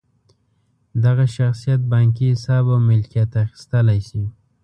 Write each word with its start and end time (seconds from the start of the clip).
دغه 1.03 1.25
شخصیت 1.37 1.81
بانکي 1.91 2.25
حساب 2.33 2.63
او 2.71 2.77
ملکیت 2.89 3.31
اخیستلی 3.45 3.99
شي. 4.07 4.23